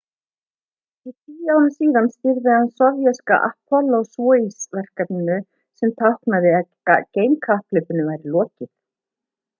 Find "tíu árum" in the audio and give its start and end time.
1.09-1.67